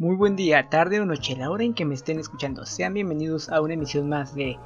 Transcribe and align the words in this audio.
Muy 0.00 0.14
buen 0.14 0.36
día, 0.36 0.68
tarde 0.70 1.00
o 1.00 1.04
noche, 1.04 1.34
la 1.34 1.50
hora 1.50 1.64
en 1.64 1.74
que 1.74 1.84
me 1.84 1.96
estén 1.96 2.20
escuchando. 2.20 2.64
Sean 2.64 2.94
bienvenidos 2.94 3.48
a 3.48 3.60
una 3.60 3.74
emisión 3.74 4.08
más 4.08 4.32
de 4.32 4.56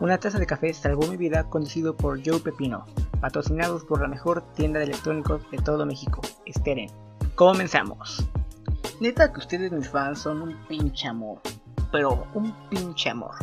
Una 0.00 0.18
taza 0.18 0.38
de 0.38 0.44
café 0.44 0.74
salvó 0.74 1.06
mi 1.06 1.16
vida, 1.16 1.48
conducido 1.48 1.96
por 1.96 2.20
Joe 2.22 2.40
Pepino, 2.40 2.84
patrocinados 3.18 3.86
por 3.86 4.02
la 4.02 4.08
mejor 4.08 4.42
tienda 4.52 4.80
de 4.80 4.84
electrónicos 4.84 5.50
de 5.50 5.56
todo 5.56 5.86
México, 5.86 6.20
Esteren. 6.44 6.90
Comenzamos. 7.36 8.22
Neta 9.00 9.32
que 9.32 9.38
ustedes 9.38 9.72
mis 9.72 9.88
fans 9.88 10.18
son 10.18 10.42
un 10.42 10.66
pinche 10.66 11.08
amor, 11.08 11.40
pero 11.90 12.26
un 12.34 12.52
pinche 12.68 13.08
amor. 13.08 13.36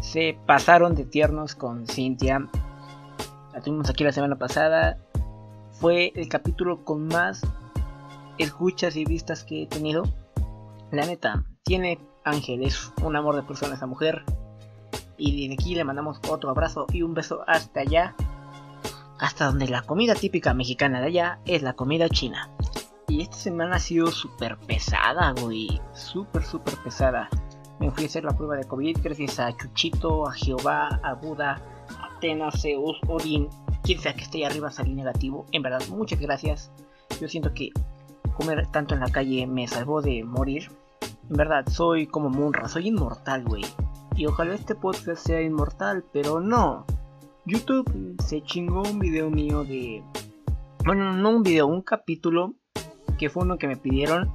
Se 0.00 0.38
pasaron 0.46 0.94
de 0.94 1.06
tiernos 1.06 1.56
con 1.56 1.88
Cynthia. 1.88 2.48
La 3.52 3.60
tuvimos 3.60 3.90
aquí 3.90 4.04
la 4.04 4.12
semana 4.12 4.38
pasada. 4.38 4.96
Fue 5.72 6.12
el 6.14 6.28
capítulo 6.28 6.84
con 6.84 7.08
más 7.08 7.42
escuchas 8.38 8.96
y 8.96 9.04
vistas 9.04 9.44
que 9.44 9.62
he 9.62 9.66
tenido. 9.66 10.04
La 10.90 11.06
neta, 11.06 11.44
tiene 11.62 11.98
Ángel, 12.24 12.62
es 12.62 12.92
un 13.02 13.16
amor 13.16 13.36
de 13.36 13.42
persona 13.42 13.74
esa 13.74 13.86
mujer. 13.86 14.24
Y 15.16 15.42
desde 15.48 15.54
aquí 15.54 15.74
le 15.74 15.84
mandamos 15.84 16.18
otro 16.28 16.50
abrazo 16.50 16.86
y 16.92 17.02
un 17.02 17.14
beso 17.14 17.44
hasta 17.46 17.80
allá. 17.80 18.14
Hasta 19.18 19.46
donde 19.46 19.68
la 19.68 19.82
comida 19.82 20.14
típica 20.14 20.54
mexicana 20.54 21.00
de 21.00 21.06
allá 21.06 21.38
es 21.44 21.62
la 21.62 21.74
comida 21.74 22.08
china. 22.08 22.50
Y 23.06 23.22
esta 23.22 23.36
semana 23.36 23.76
ha 23.76 23.80
sido 23.80 24.08
súper 24.08 24.56
pesada, 24.58 25.32
güey. 25.40 25.80
Súper, 25.92 26.42
súper 26.42 26.74
pesada. 26.78 27.28
Me 27.78 27.90
fui 27.90 28.04
a 28.04 28.06
hacer 28.06 28.24
la 28.24 28.36
prueba 28.36 28.56
de 28.56 28.64
COVID 28.64 28.98
gracias 29.02 29.38
a 29.38 29.56
Chuchito, 29.56 30.26
a 30.26 30.32
Jehová, 30.32 31.00
a 31.02 31.14
Buda, 31.14 31.60
a 31.98 32.16
Atenas, 32.16 32.62
Zeus, 32.62 32.98
Odín, 33.08 33.48
quien 33.82 34.00
sea 34.00 34.14
que 34.14 34.22
esté 34.22 34.38
ahí 34.38 34.44
arriba 34.44 34.70
salí 34.70 34.94
negativo. 34.94 35.46
En 35.52 35.62
verdad, 35.62 35.82
muchas 35.88 36.18
gracias. 36.20 36.70
Yo 37.20 37.28
siento 37.28 37.52
que 37.52 37.70
comer 38.34 38.66
tanto 38.68 38.94
en 38.94 39.00
la 39.00 39.10
calle 39.10 39.46
me 39.46 39.66
salvó 39.68 40.02
de 40.02 40.24
morir. 40.24 40.70
En 41.30 41.36
verdad, 41.36 41.66
soy 41.68 42.06
como 42.06 42.28
Munra, 42.28 42.68
soy 42.68 42.88
inmortal, 42.88 43.44
güey. 43.44 43.64
Y 44.16 44.26
ojalá 44.26 44.54
este 44.54 44.74
podcast 44.74 45.26
sea 45.26 45.40
inmortal, 45.40 46.04
pero 46.12 46.40
no. 46.40 46.86
YouTube 47.46 48.16
se 48.22 48.42
chingó 48.42 48.82
un 48.82 48.98
video 48.98 49.30
mío 49.30 49.64
de... 49.64 50.02
Bueno, 50.84 51.12
no 51.12 51.30
un 51.30 51.42
video, 51.42 51.66
un 51.66 51.82
capítulo 51.82 52.54
que 53.18 53.30
fue 53.30 53.44
uno 53.44 53.58
que 53.58 53.66
me 53.66 53.76
pidieron, 53.76 54.30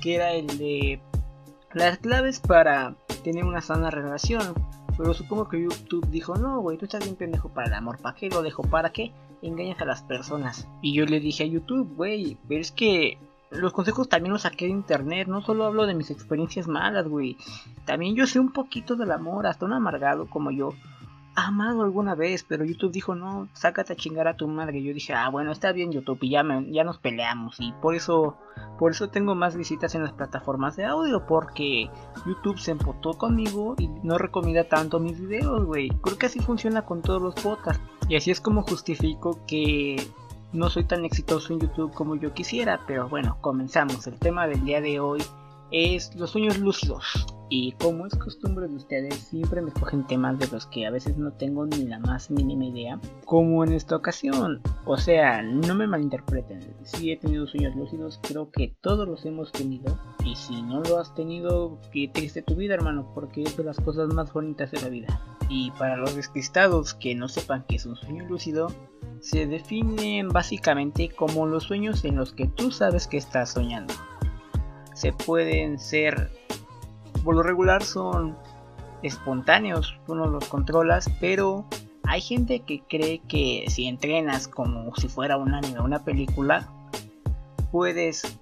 que 0.00 0.14
era 0.14 0.32
el 0.32 0.46
de 0.58 1.00
las 1.72 1.98
claves 1.98 2.40
para 2.40 2.96
tener 3.24 3.44
una 3.44 3.60
sana 3.60 3.90
relación. 3.90 4.54
Pero 4.96 5.12
supongo 5.12 5.48
que 5.48 5.62
YouTube 5.62 6.08
dijo, 6.08 6.36
no, 6.36 6.60
güey, 6.60 6.78
tú 6.78 6.86
estás 6.86 7.04
bien 7.04 7.16
pendejo 7.16 7.50
para 7.50 7.68
el 7.68 7.74
amor, 7.74 7.98
¿para 7.98 8.16
qué 8.16 8.30
lo 8.30 8.42
dejo? 8.42 8.62
¿Para 8.62 8.90
qué 8.90 9.12
engañas 9.42 9.80
a 9.80 9.84
las 9.84 10.02
personas? 10.02 10.66
Y 10.80 10.94
yo 10.94 11.04
le 11.04 11.20
dije 11.20 11.44
a 11.44 11.46
YouTube, 11.46 11.94
güey, 11.94 12.38
pero 12.48 12.60
es 12.60 12.72
que 12.72 13.18
los 13.56 13.72
consejos 13.72 14.08
también 14.08 14.32
los 14.32 14.42
saqué 14.42 14.66
de 14.66 14.72
internet, 14.72 15.28
no 15.28 15.42
solo 15.42 15.64
hablo 15.64 15.86
de 15.86 15.94
mis 15.94 16.10
experiencias 16.10 16.68
malas, 16.68 17.08
güey. 17.08 17.36
También 17.84 18.14
yo 18.14 18.26
sé 18.26 18.40
un 18.40 18.52
poquito 18.52 18.96
del 18.96 19.12
amor, 19.12 19.46
hasta 19.46 19.66
un 19.66 19.72
amargado 19.72 20.28
como 20.28 20.50
yo. 20.50 20.70
Amado 21.38 21.82
alguna 21.82 22.14
vez, 22.14 22.46
pero 22.48 22.64
YouTube 22.64 22.92
dijo, 22.92 23.14
no, 23.14 23.48
sácate 23.52 23.92
a 23.92 23.96
chingar 23.96 24.26
a 24.26 24.38
tu 24.38 24.48
madre. 24.48 24.82
Yo 24.82 24.94
dije, 24.94 25.12
ah, 25.12 25.28
bueno, 25.28 25.52
está 25.52 25.72
bien 25.72 25.92
YouTube, 25.92 26.18
y 26.22 26.30
ya, 26.30 26.42
ya 26.70 26.82
nos 26.82 26.96
peleamos. 26.96 27.56
Y 27.58 27.72
por 27.82 27.94
eso, 27.94 28.38
por 28.78 28.92
eso 28.92 29.10
tengo 29.10 29.34
más 29.34 29.54
visitas 29.54 29.94
en 29.94 30.02
las 30.02 30.14
plataformas 30.14 30.76
de 30.76 30.86
audio, 30.86 31.26
porque 31.26 31.90
YouTube 32.24 32.58
se 32.58 32.70
empotó 32.70 33.18
conmigo 33.18 33.74
y 33.78 33.88
no 34.02 34.16
recomienda 34.16 34.64
tanto 34.64 34.98
mis 34.98 35.20
videos, 35.20 35.66
güey. 35.66 35.90
Creo 36.00 36.16
que 36.16 36.26
así 36.26 36.40
funciona 36.40 36.86
con 36.86 37.02
todos 37.02 37.20
los 37.20 37.34
podcasts. 37.34 37.82
Y 38.08 38.16
así 38.16 38.30
es 38.30 38.40
como 38.40 38.62
justifico 38.62 39.40
que 39.46 40.08
no 40.56 40.70
soy 40.70 40.84
tan 40.84 41.04
exitoso 41.04 41.52
en 41.52 41.60
YouTube 41.60 41.92
como 41.92 42.16
yo 42.16 42.32
quisiera, 42.32 42.80
pero 42.86 43.08
bueno, 43.08 43.36
comenzamos. 43.40 44.06
El 44.06 44.18
tema 44.18 44.46
del 44.46 44.64
día 44.64 44.80
de 44.80 44.98
hoy 44.98 45.22
es 45.70 46.14
los 46.16 46.30
sueños 46.30 46.58
lúcidos. 46.58 47.26
Y 47.48 47.72
como 47.72 48.06
es 48.06 48.14
costumbre 48.16 48.66
de 48.66 48.74
ustedes, 48.74 49.14
siempre 49.14 49.62
me 49.62 49.70
cogen 49.70 50.06
temas 50.06 50.38
de 50.38 50.48
los 50.48 50.66
que 50.66 50.86
a 50.86 50.90
veces 50.90 51.16
no 51.16 51.32
tengo 51.32 51.64
ni 51.64 51.84
la 51.84 51.98
más 52.00 52.30
mínima 52.30 52.64
idea. 52.64 53.00
Como 53.24 53.62
en 53.62 53.72
esta 53.72 53.94
ocasión. 53.94 54.60
O 54.84 54.96
sea, 54.96 55.42
no 55.42 55.74
me 55.74 55.86
malinterpreten. 55.86 56.60
Si 56.82 57.12
he 57.12 57.16
tenido 57.16 57.46
sueños 57.46 57.76
lúcidos, 57.76 58.18
creo 58.22 58.50
que 58.50 58.74
todos 58.80 59.06
los 59.06 59.24
hemos 59.24 59.52
tenido. 59.52 59.96
Y 60.24 60.34
si 60.34 60.60
no 60.62 60.80
lo 60.80 60.98
has 60.98 61.14
tenido, 61.14 61.78
qué 61.92 62.08
triste 62.08 62.42
tu 62.42 62.56
vida, 62.56 62.74
hermano, 62.74 63.12
porque 63.14 63.44
es 63.44 63.56
de 63.56 63.64
las 63.64 63.78
cosas 63.78 64.12
más 64.12 64.32
bonitas 64.32 64.72
de 64.72 64.80
la 64.80 64.88
vida. 64.88 65.20
Y 65.48 65.70
para 65.72 65.96
los 65.96 66.16
despistados 66.16 66.94
que 66.94 67.14
no 67.14 67.28
sepan 67.28 67.64
qué 67.68 67.76
es 67.76 67.86
un 67.86 67.94
sueño 67.94 68.26
lúcido, 68.26 68.72
se 69.20 69.46
definen 69.46 70.28
básicamente 70.28 71.08
como 71.08 71.46
los 71.46 71.64
sueños 71.64 72.04
en 72.04 72.16
los 72.16 72.32
que 72.32 72.46
tú 72.48 72.70
sabes 72.70 73.06
que 73.06 73.16
estás 73.16 73.52
soñando. 73.52 73.94
Se 74.94 75.12
pueden 75.12 75.78
ser, 75.78 76.30
por 77.26 77.34
lo 77.34 77.42
regular 77.42 77.82
son 77.82 78.36
espontáneos, 79.02 79.98
tú 80.06 80.14
no 80.14 80.26
los 80.26 80.48
controlas, 80.48 81.10
pero 81.20 81.64
hay 82.04 82.20
gente 82.20 82.60
que 82.60 82.84
cree 82.88 83.18
que 83.18 83.64
si 83.66 83.88
entrenas 83.88 84.46
como 84.46 84.94
si 84.94 85.08
fuera 85.08 85.36
un 85.36 85.52
anime 85.52 85.80
o 85.80 85.84
una 85.84 86.04
película, 86.04 86.68
puedes 87.72 88.38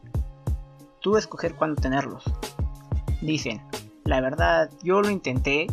tú 1.00 1.16
escoger 1.16 1.54
cuándo 1.54 1.80
tenerlos. 1.80 2.24
Dicen, 3.22 3.62
la 4.04 4.20
verdad, 4.20 4.70
yo 4.82 5.00
lo 5.00 5.08
intenté 5.08 5.66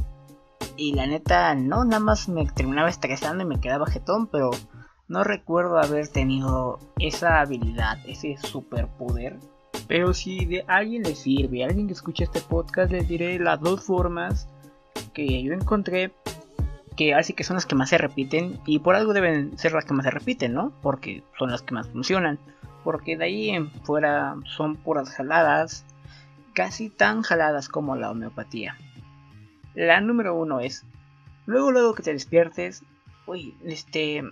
y 0.77 0.93
la 0.93 1.05
neta 1.05 1.53
no, 1.53 1.83
nada 1.83 1.99
más 1.99 2.29
me 2.29 2.45
terminaba 2.45 2.89
estresando 2.89 3.43
y 3.43 3.47
me 3.47 3.59
quedaba 3.59 3.87
jetón, 3.87 4.27
pero 4.27 4.51
no 5.09 5.25
recuerdo 5.25 5.79
haber 5.79 6.07
tenido 6.07 6.79
esa 6.97 7.41
habilidad, 7.41 7.97
ese 8.07 8.37
superpoder. 8.37 9.37
Pero 9.87 10.13
si 10.13 10.45
de 10.45 10.63
alguien 10.67 11.03
le 11.03 11.15
sirve, 11.15 11.63
alguien 11.63 11.87
que 11.87 11.93
escuche 11.93 12.23
este 12.23 12.41
podcast, 12.41 12.91
les 12.91 13.07
diré 13.07 13.37
las 13.39 13.59
dos 13.59 13.83
formas 13.83 14.47
que 15.13 15.43
yo 15.43 15.53
encontré 15.53 16.11
que 16.95 17.13
así 17.13 17.33
que 17.33 17.43
son 17.43 17.55
las 17.55 17.65
que 17.65 17.75
más 17.75 17.89
se 17.89 17.97
repiten 17.97 18.59
y 18.65 18.79
por 18.79 18.95
algo 18.95 19.13
deben 19.13 19.57
ser 19.57 19.73
las 19.73 19.85
que 19.85 19.93
más 19.93 20.05
se 20.05 20.11
repiten, 20.11 20.53
¿no? 20.53 20.73
Porque 20.81 21.23
son 21.37 21.51
las 21.51 21.61
que 21.61 21.73
más 21.73 21.87
funcionan. 21.89 22.39
Porque 22.83 23.17
de 23.17 23.25
ahí 23.25 23.49
en 23.49 23.69
fuera 23.69 24.35
son 24.45 24.75
puras 24.75 25.09
jaladas, 25.09 25.85
casi 26.53 26.89
tan 26.89 27.21
jaladas 27.21 27.69
como 27.69 27.95
la 27.95 28.11
homeopatía. 28.11 28.77
La 29.73 30.01
número 30.01 30.35
uno 30.35 30.59
es, 30.59 30.85
luego 31.45 31.71
luego 31.71 31.93
que 31.93 32.03
te 32.03 32.13
despiertes, 32.13 32.83
uy, 33.25 33.55
este, 33.63 34.23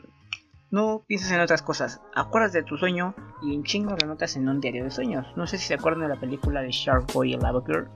no 0.72 1.04
piensas 1.08 1.32
en 1.32 1.42
otras 1.42 1.62
cosas, 1.62 2.02
acuerdas 2.14 2.54
de 2.54 2.64
tu 2.64 2.78
sueño 2.78 3.16
y 3.42 3.56
en 3.56 3.64
chingo 3.64 3.96
lo 4.00 4.08
notas 4.08 4.36
en 4.36 4.48
un 4.48 4.62
diario 4.62 4.84
de 4.84 4.92
sueños. 4.92 5.26
No 5.36 5.48
sé 5.48 5.58
si 5.58 5.68
se 5.68 5.74
acuerdan 5.74 6.04
de 6.04 6.10
la 6.10 6.20
película 6.20 6.62
de 6.62 6.72
Shark 6.72 7.12
Boy 7.14 7.34
y 7.34 7.38
Lava 7.38 7.64
Girl. 7.66 7.90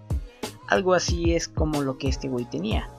Algo 0.67 0.93
así 0.93 1.35
es 1.35 1.47
como 1.47 1.81
lo 1.83 1.97
que 1.97 2.07
este 2.07 2.29
güey 2.29 2.45
tenía. 2.45 2.89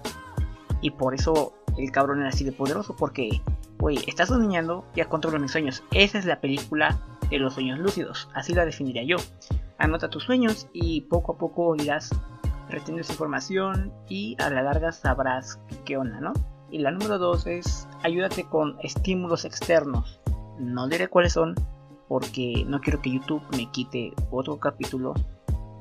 Y 0.81 0.91
por 0.91 1.15
eso 1.15 1.55
el 1.77 1.91
cabrón 1.91 2.21
era 2.21 2.29
así 2.29 2.45
de 2.45 2.53
poderoso, 2.53 2.95
porque, 2.97 3.41
güey, 3.79 3.99
estás 4.07 4.29
soñando, 4.29 4.85
ya 4.95 5.07
controlo 5.07 5.41
mis 5.41 5.51
sueños. 5.51 5.83
Esa 5.91 6.19
es 6.19 6.25
la 6.25 6.41
película 6.41 7.01
de 7.31 7.39
los 7.39 7.55
sueños 7.55 7.79
lúcidos, 7.79 8.29
así 8.35 8.55
la 8.55 8.65
definiría 8.65 9.03
yo. 9.03 9.17
Anota 9.79 10.09
tus 10.09 10.25
sueños 10.25 10.69
y 10.73 11.01
poco 11.03 11.33
a 11.33 11.39
poco 11.39 11.75
irás 11.75 12.11
reteniendo 12.69 13.03
esa 13.03 13.13
información 13.13 13.93
y 14.09 14.37
a 14.41 14.51
la 14.51 14.63
larga 14.63 14.93
sabrás 14.93 15.59
qué 15.85 15.97
onda, 15.97 16.21
¿no? 16.21 16.33
Y 16.71 16.79
la 16.79 16.91
número 16.91 17.19
dos 17.19 17.47
es 17.47 17.87
ayúdate 18.03 18.45
con 18.45 18.77
estímulos 18.83 19.45
externos. 19.45 20.21
No 20.59 20.89
diré 20.89 21.09
cuáles 21.09 21.33
son 21.33 21.55
porque 22.09 22.65
no 22.67 22.81
quiero 22.81 23.01
que 23.01 23.13
YouTube 23.13 23.43
me 23.57 23.71
quite 23.71 24.13
otro 24.31 24.59
capítulo. 24.59 25.15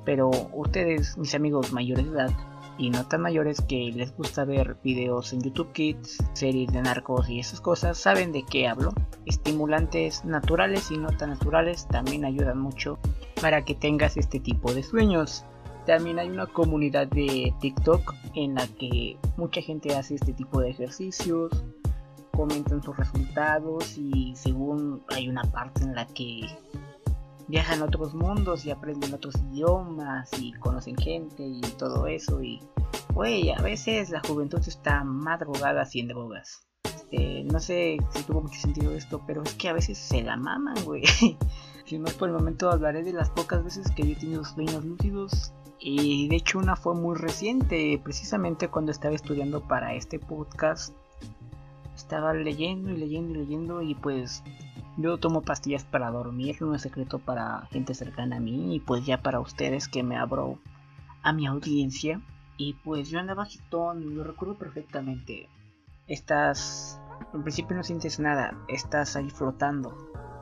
Pero 0.05 0.29
ustedes, 0.53 1.17
mis 1.17 1.33
amigos 1.35 1.71
mayores 1.71 2.05
de 2.05 2.11
edad 2.11 2.31
y 2.77 2.89
no 2.89 3.05
tan 3.05 3.21
mayores 3.21 3.61
que 3.61 3.91
les 3.95 4.15
gusta 4.15 4.45
ver 4.45 4.77
videos 4.83 5.31
en 5.33 5.41
YouTube 5.41 5.71
Kids, 5.73 6.17
series 6.33 6.71
de 6.71 6.81
narcos 6.81 7.29
y 7.29 7.39
esas 7.39 7.61
cosas, 7.61 7.97
saben 7.97 8.31
de 8.31 8.43
qué 8.43 8.67
hablo. 8.67 8.91
Estimulantes 9.25 10.25
naturales 10.25 10.91
y 10.91 10.97
no 10.97 11.09
tan 11.09 11.29
naturales 11.29 11.87
también 11.87 12.25
ayudan 12.25 12.59
mucho 12.59 12.97
para 13.41 13.63
que 13.63 13.75
tengas 13.75 14.17
este 14.17 14.39
tipo 14.39 14.73
de 14.73 14.83
sueños. 14.83 15.45
También 15.85 16.19
hay 16.19 16.29
una 16.29 16.47
comunidad 16.47 17.07
de 17.07 17.53
TikTok 17.59 18.13
en 18.35 18.55
la 18.55 18.67
que 18.67 19.17
mucha 19.37 19.61
gente 19.61 19.95
hace 19.95 20.15
este 20.15 20.33
tipo 20.33 20.61
de 20.61 20.69
ejercicios, 20.69 21.51
comentan 22.31 22.81
sus 22.81 22.95
resultados 22.95 23.97
y 23.97 24.33
según 24.35 25.03
hay 25.09 25.27
una 25.29 25.43
parte 25.43 25.83
en 25.83 25.93
la 25.93 26.07
que 26.07 26.41
viajan 27.47 27.81
a 27.81 27.85
otros 27.85 28.13
mundos 28.13 28.65
y 28.65 28.71
aprenden 28.71 29.13
otros 29.13 29.35
idiomas 29.51 30.31
y 30.39 30.53
conocen 30.53 30.95
gente 30.95 31.43
y 31.45 31.61
todo 31.77 32.07
eso 32.07 32.41
y 32.41 32.61
güey, 33.13 33.51
a 33.51 33.61
veces 33.61 34.09
la 34.09 34.21
juventud 34.21 34.61
está 34.65 35.03
más 35.03 35.39
drogada 35.39 35.85
sin 35.85 36.07
drogas. 36.07 36.65
Este, 36.83 37.43
no 37.43 37.59
sé 37.59 37.97
si 38.09 38.23
tuvo 38.23 38.41
mucho 38.41 38.59
sentido 38.59 38.91
esto, 38.93 39.21
pero 39.27 39.43
es 39.43 39.53
que 39.53 39.69
a 39.69 39.73
veces 39.73 39.97
se 39.97 40.23
la 40.23 40.35
maman, 40.35 40.83
güey. 40.85 41.03
si 41.85 41.99
no 41.99 42.05
por 42.17 42.29
el 42.29 42.35
momento 42.35 42.71
hablaré 42.71 43.03
de 43.03 43.13
las 43.13 43.29
pocas 43.29 43.63
veces 43.63 43.91
que 43.91 44.03
yo 44.03 44.13
he 44.13 44.15
tenido 44.15 44.43
sueños 44.43 44.83
lúcidos 44.83 45.53
y 45.85 46.29
de 46.29 46.37
hecho 46.37 46.59
una 46.59 46.77
fue 46.77 46.95
muy 46.95 47.17
reciente, 47.17 47.99
precisamente 48.01 48.69
cuando 48.69 48.91
estaba 48.91 49.13
estudiando 49.13 49.67
para 49.67 49.93
este 49.93 50.17
podcast. 50.17 50.95
Estaba 51.93 52.33
leyendo 52.33 52.89
y 52.91 52.97
leyendo 52.97 53.33
y 53.33 53.37
leyendo 53.37 53.81
y 53.81 53.93
pues 53.93 54.43
Yo 54.95 55.17
tomo 55.17 55.41
pastillas 55.41 55.83
para 55.83 56.11
dormir, 56.11 56.55
no 56.61 56.75
es 56.75 56.83
secreto 56.83 57.19
para 57.19 57.67
gente 57.71 57.95
cercana 57.95 58.37
a 58.37 58.39
mí 58.39 58.75
y 58.75 58.79
pues 58.79 59.05
ya 59.05 59.21
para 59.21 59.39
ustedes 59.39 59.87
que 59.87 60.03
me 60.03 60.15
abro 60.15 60.59
a 61.23 61.33
mi 61.33 61.47
audiencia. 61.47 62.21
Y 62.57 62.75
pues 62.75 63.09
yo 63.09 63.19
andaba 63.19 63.43
agitón, 63.43 64.15
lo 64.15 64.23
recuerdo 64.23 64.55
perfectamente. 64.55 65.49
Estás, 66.07 67.01
en 67.33 67.41
principio 67.41 67.75
no 67.75 67.83
sientes 67.83 68.19
nada, 68.19 68.55
estás 68.67 69.15
ahí 69.15 69.29
flotando. 69.31 69.97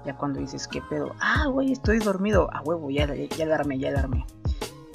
Ya 0.05 0.17
cuando 0.17 0.39
dices, 0.39 0.67
¿qué 0.67 0.81
pedo? 0.81 1.15
Ah, 1.19 1.47
güey, 1.47 1.71
estoy 1.71 1.99
dormido. 1.99 2.49
A 2.53 2.61
huevo, 2.61 2.89
ya, 2.89 3.05
ya, 3.05 3.25
ya 3.29 3.45
alarme, 3.45 3.79
ya 3.79 3.89
alarme. 3.89 4.25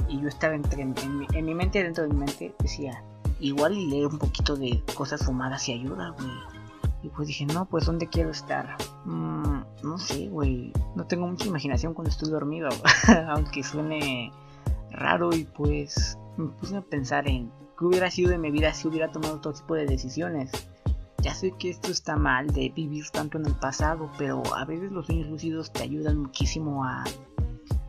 Y 0.08 0.20
yo 0.20 0.28
estaba 0.28 0.54
entre, 0.54 0.82
en, 0.82 0.94
mi, 1.18 1.26
en 1.32 1.44
mi 1.44 1.54
mente, 1.54 1.82
dentro 1.82 2.04
de 2.04 2.10
mi 2.10 2.20
mente, 2.20 2.54
decía, 2.58 3.02
igual 3.40 3.76
y 3.76 3.86
leer 3.86 4.06
un 4.06 4.18
poquito 4.18 4.56
de 4.56 4.82
cosas 4.94 5.24
fumadas 5.24 5.68
y 5.68 5.72
ayuda, 5.72 6.10
güey. 6.10 6.30
Y 7.02 7.08
pues 7.10 7.28
dije, 7.28 7.46
no, 7.46 7.66
pues 7.66 7.86
¿dónde 7.86 8.08
quiero 8.08 8.30
estar? 8.30 8.76
Mm, 9.04 9.60
no 9.82 9.98
sé, 9.98 10.28
güey. 10.28 10.72
No 10.94 11.06
tengo 11.06 11.26
mucha 11.26 11.46
imaginación 11.46 11.94
cuando 11.94 12.10
estoy 12.10 12.30
dormido. 12.30 12.68
Aunque 13.28 13.62
suene 13.62 14.32
raro 14.90 15.32
y 15.32 15.44
pues 15.44 16.18
me 16.36 16.48
puse 16.48 16.76
a 16.76 16.80
pensar 16.80 17.28
en 17.28 17.50
qué 17.78 17.84
hubiera 17.84 18.10
sido 18.10 18.30
de 18.30 18.38
mi 18.38 18.50
vida 18.50 18.72
si 18.74 18.88
hubiera 18.88 19.12
tomado 19.12 19.36
otro 19.36 19.52
tipo 19.52 19.74
de 19.74 19.86
decisiones. 19.86 20.50
Ya 21.22 21.34
sé 21.34 21.52
que 21.58 21.70
esto 21.70 21.90
está 21.90 22.16
mal 22.16 22.48
de 22.48 22.70
vivir 22.70 23.08
tanto 23.10 23.38
en 23.38 23.46
el 23.46 23.54
pasado, 23.54 24.10
pero 24.18 24.42
a 24.54 24.64
veces 24.64 24.92
los 24.92 25.06
sueños 25.06 25.28
lúcidos 25.28 25.72
te 25.72 25.82
ayudan 25.82 26.18
muchísimo 26.18 26.84
a, 26.84 27.04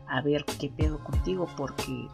a 0.08 0.20
ver 0.20 0.44
qué 0.58 0.68
pedo 0.68 0.98
contigo, 1.02 1.46
porque 1.56 2.08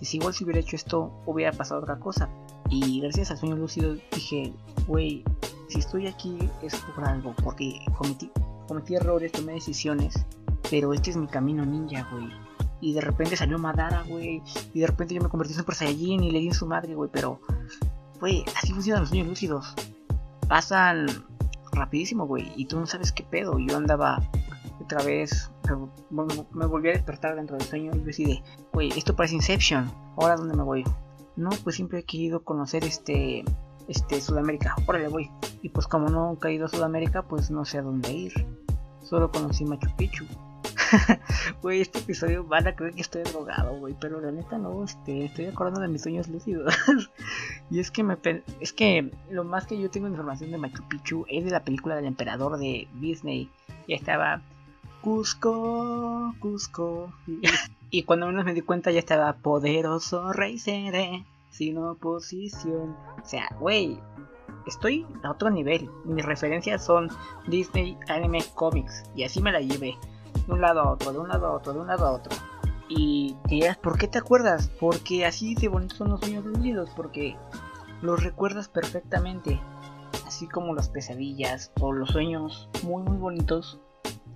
si 0.00 0.16
igual 0.16 0.34
si 0.34 0.44
hubiera 0.44 0.60
hecho 0.60 0.76
esto 0.76 1.12
hubiera 1.26 1.52
pasado 1.52 1.80
otra 1.80 1.98
cosa. 1.98 2.28
Y 2.68 3.00
gracias 3.00 3.30
al 3.30 3.38
sueño 3.38 3.56
lúcido 3.56 3.96
dije, 4.12 4.52
güey, 4.86 5.24
si 5.68 5.78
estoy 5.78 6.06
aquí 6.06 6.38
es 6.62 6.76
por 6.76 7.04
algo, 7.04 7.34
porque 7.42 7.80
cometí, 7.96 8.30
cometí 8.68 8.94
errores, 8.94 9.32
tomé 9.32 9.54
decisiones, 9.54 10.24
pero 10.70 10.92
este 10.92 11.10
es 11.10 11.16
mi 11.16 11.26
camino 11.26 11.66
ninja, 11.66 12.08
güey. 12.12 12.28
Y 12.80 12.94
de 12.94 13.00
repente 13.00 13.36
salió 13.36 13.58
Madara, 13.58 14.04
güey. 14.08 14.42
Y 14.72 14.80
de 14.80 14.86
repente 14.86 15.14
yo 15.14 15.20
me 15.20 15.28
convertí 15.28 15.52
en 15.52 15.58
Super 15.58 15.74
Saiyajin 15.74 16.24
y 16.24 16.30
le 16.30 16.38
di 16.38 16.48
en 16.48 16.54
su 16.54 16.66
madre, 16.66 16.94
güey. 16.94 17.10
Pero, 17.12 17.40
güey, 18.20 18.44
así 18.56 18.72
funcionan 18.72 19.02
los 19.02 19.10
sueños 19.10 19.28
lúcidos. 19.28 19.74
Pasan 20.48 21.06
rapidísimo, 21.72 22.26
güey. 22.26 22.50
Y 22.56 22.64
tú 22.66 22.80
no 22.80 22.86
sabes 22.86 23.12
qué 23.12 23.22
pedo. 23.22 23.58
Yo 23.58 23.76
andaba 23.76 24.22
otra 24.80 25.02
vez. 25.02 25.50
Me, 26.10 26.66
volví 26.66 26.88
a 26.88 26.92
despertar 26.92 27.36
dentro 27.36 27.56
del 27.56 27.66
sueño 27.66 27.92
y 27.94 27.98
decidí, 28.00 28.42
güey, 28.72 28.90
esto 28.96 29.16
parece 29.16 29.36
Inception. 29.36 29.90
Ahora, 30.16 30.36
¿dónde 30.36 30.56
me 30.56 30.62
voy? 30.62 30.84
No, 31.36 31.50
pues 31.64 31.76
siempre 31.76 32.00
he 32.00 32.04
querido 32.04 32.42
conocer 32.44 32.84
este 32.84 33.44
este, 33.90 34.20
Sudamérica, 34.20 34.76
órale 34.86 35.08
voy. 35.08 35.30
Y 35.62 35.68
pues 35.70 35.86
como 35.86 36.08
no 36.08 36.32
he 36.32 36.38
caído 36.38 36.66
a 36.66 36.68
Sudamérica, 36.68 37.22
pues 37.22 37.50
no 37.50 37.64
sé 37.64 37.78
a 37.78 37.82
dónde 37.82 38.12
ir. 38.12 38.32
Solo 39.02 39.30
conocí 39.30 39.64
Machu 39.64 39.88
Picchu. 39.96 40.24
Güey, 41.62 41.80
este 41.80 42.00
episodio 42.00 42.44
van 42.44 42.66
a 42.66 42.74
creer 42.74 42.94
que 42.94 43.00
estoy 43.00 43.22
drogado, 43.22 43.78
güey, 43.78 43.94
pero 44.00 44.20
la 44.20 44.32
neta 44.32 44.58
no, 44.58 44.84
este, 44.84 45.26
estoy 45.26 45.46
acordando 45.46 45.80
de 45.80 45.88
mis 45.88 46.02
sueños 46.02 46.28
lúcidos. 46.28 46.74
y 47.70 47.80
es 47.80 47.90
que 47.90 48.02
me 48.02 48.16
es 48.60 48.72
que 48.72 49.10
lo 49.30 49.44
más 49.44 49.66
que 49.66 49.80
yo 49.80 49.90
tengo 49.90 50.08
información 50.08 50.50
de 50.50 50.58
Machu 50.58 50.86
Picchu 50.88 51.24
es 51.28 51.44
de 51.44 51.50
la 51.50 51.64
película 51.64 51.96
del 51.96 52.06
emperador 52.06 52.58
de 52.58 52.88
Disney. 52.94 53.50
Ya 53.88 53.96
estaba 53.96 54.42
Cusco, 55.00 56.34
Cusco. 56.38 57.12
y 57.90 58.02
cuando 58.02 58.26
menos 58.26 58.44
me 58.44 58.54
di 58.54 58.60
cuenta 58.60 58.90
ya 58.90 58.98
estaba 58.98 59.32
poderoso 59.34 60.32
rey 60.32 60.58
seré 60.58 61.24
sin 61.50 61.78
oposición. 61.78 62.96
O 63.22 63.24
sea, 63.24 63.48
güey, 63.58 63.98
estoy 64.66 65.06
a 65.22 65.30
otro 65.30 65.50
nivel. 65.50 65.90
Mis 66.04 66.24
referencias 66.24 66.84
son 66.84 67.08
Disney, 67.48 67.98
anime, 68.08 68.40
comics. 68.54 69.04
Y 69.14 69.24
así 69.24 69.40
me 69.40 69.52
la 69.52 69.60
llevé. 69.60 69.96
De 70.46 70.52
un 70.52 70.60
lado 70.60 70.80
a 70.80 70.92
otro, 70.92 71.12
de 71.12 71.18
un 71.18 71.28
lado 71.28 71.46
a 71.46 71.52
otro, 71.52 71.72
de 71.72 71.80
un 71.80 71.86
lado 71.86 72.06
a 72.06 72.12
otro. 72.12 72.36
Y 72.88 73.36
dirás, 73.46 73.76
¿por 73.78 73.98
qué 73.98 74.08
te 74.08 74.18
acuerdas? 74.18 74.70
Porque 74.80 75.24
así 75.24 75.54
de 75.54 75.68
bonitos 75.68 75.98
son 75.98 76.10
los 76.10 76.20
sueños 76.20 76.44
lúcidos. 76.44 76.90
Porque 76.96 77.36
los 78.02 78.22
recuerdas 78.22 78.68
perfectamente. 78.68 79.60
Así 80.26 80.46
como 80.46 80.74
las 80.74 80.88
pesadillas 80.88 81.72
o 81.80 81.92
los 81.92 82.10
sueños 82.10 82.68
muy 82.82 83.02
muy 83.02 83.16
bonitos. 83.16 83.80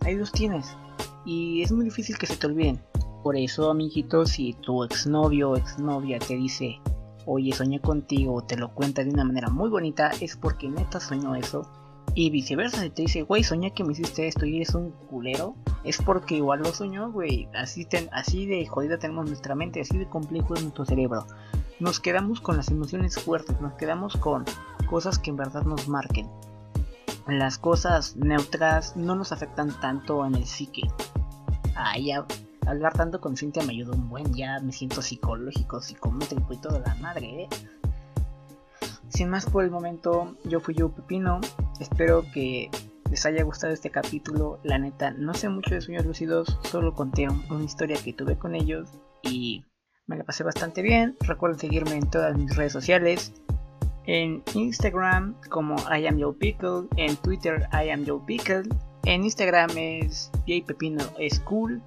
Ahí 0.05 0.17
los 0.17 0.33
tienes. 0.33 0.77
Y 1.25 1.63
es 1.63 1.73
muy 1.73 1.85
difícil 1.85 2.19
que 2.19 2.27
se 2.27 2.37
te 2.37 2.47
olviden. 2.47 2.81
Por 3.23 3.37
eso, 3.37 3.71
amiguitos, 3.71 4.31
si 4.33 4.53
tu 4.53 4.85
exnovio 4.85 5.51
o 5.51 5.57
exnovia 5.57 6.19
te 6.19 6.37
dice, 6.37 6.79
oye, 7.25 7.53
soñé 7.53 7.81
contigo, 7.81 8.43
te 8.45 8.57
lo 8.57 8.75
cuenta 8.75 9.03
de 9.03 9.11
una 9.11 9.25
manera 9.25 9.49
muy 9.49 9.71
bonita, 9.71 10.11
es 10.21 10.37
porque 10.37 10.69
neta 10.69 11.01
soñó 11.01 11.35
eso. 11.35 11.67
Y 12.15 12.29
viceversa, 12.29 12.83
si 12.83 12.91
te 12.91 13.03
dice, 13.03 13.23
güey, 13.23 13.43
soñé 13.43 13.73
que 13.73 13.83
me 13.83 13.93
hiciste 13.93 14.29
esto 14.29 14.45
y 14.45 14.57
eres 14.57 14.75
un 14.75 14.91
culero, 15.09 15.57
es 15.85 15.99
porque 15.99 16.37
igual 16.37 16.61
lo 16.61 16.67
soñó, 16.67 17.11
güey. 17.11 17.49
Así, 17.55 17.89
así 18.13 18.47
de 18.47 18.67
jodida 18.67 18.99
tenemos 18.99 19.27
nuestra 19.27 19.55
mente, 19.55 19.81
así 19.81 19.97
de 19.97 20.09
complejo 20.09 20.55
es 20.55 20.63
nuestro 20.63 20.85
cerebro. 20.85 21.27
Nos 21.81 21.99
quedamos 21.99 22.41
con 22.41 22.57
las 22.59 22.69
emociones 22.71 23.19
fuertes, 23.19 23.61
nos 23.61 23.73
quedamos 23.75 24.17
con 24.17 24.45
cosas 24.89 25.19
que 25.19 25.31
en 25.31 25.37
verdad 25.37 25.65
nos 25.65 25.89
marquen. 25.89 26.29
Las 27.27 27.59
cosas 27.59 28.17
neutras 28.17 28.97
no 28.97 29.15
nos 29.15 29.33
afectan 29.33 29.71
tanto 29.81 30.27
en 30.27 30.35
el 30.35 30.45
psique. 30.45 30.83
Ah, 31.75 31.99
ya 31.99 32.27
hablar 32.67 32.93
tanto 32.93 33.21
con 33.21 33.37
Cintia 33.37 33.63
me 33.63 33.73
ayudó 33.73 33.95
un 33.95 34.09
buen, 34.09 34.35
ya 34.35 34.61
me 34.61 34.73
siento 34.73 35.03
psicológico, 35.03 35.81
psicométrico 35.81 36.53
y 36.53 36.59
toda 36.59 36.81
la 36.81 36.95
madre, 36.97 37.45
¿eh? 37.45 37.49
Sin 39.09 39.31
más 39.31 39.47
por 39.47 39.65
el 39.65 39.71
momento, 39.71 40.37
yo 40.45 40.61
fui 40.61 40.75
yo 40.75 40.91
Pepino, 40.91 41.41
espero 41.79 42.25
que 42.33 42.71
les 43.11 43.25
haya 43.27 43.45
gustado 43.45 43.73
este 43.73 43.91
capítulo, 43.91 44.59
la 44.65 44.79
neta, 44.79 45.13
no 45.13 45.35
sé 45.35 45.49
mucho 45.49 45.75
de 45.75 45.81
sueños 45.81 46.05
lúcidos, 46.05 46.59
solo 46.65 46.95
conté 46.95 47.29
una 47.29 47.65
historia 47.65 47.97
que 48.03 48.13
tuve 48.13 48.37
con 48.37 48.55
ellos 48.55 48.91
y 49.23 49.65
me 50.07 50.17
la 50.17 50.25
pasé 50.25 50.43
bastante 50.43 50.83
bien, 50.83 51.17
recuerden 51.21 51.61
seguirme 51.61 51.93
en 51.93 52.11
todas 52.11 52.37
mis 52.37 52.57
redes 52.57 52.73
sociales, 52.73 53.33
en 54.07 54.43
Instagram 54.55 55.35
como 55.51 55.77
I 55.91 56.07
am 56.07 56.21
Joe 56.21 56.35
Pickle, 56.35 56.89
en 56.97 57.17
Twitter 57.17 57.67
I 57.73 57.91
am 57.91 58.05
Joe 58.07 58.21
Pickle, 58.27 58.65
en 59.05 59.25
Instagram 59.25 59.71
es 59.77 60.31
Pepino 60.47 61.05
School 61.31 61.83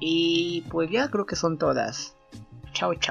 y 0.00 0.64
pues 0.70 0.90
ya 0.90 1.08
creo 1.08 1.26
que 1.26 1.36
son 1.36 1.58
todas. 1.58 2.16
Chao, 2.72 2.94
chao. 2.94 3.00